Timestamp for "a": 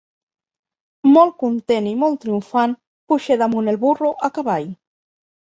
4.31-4.33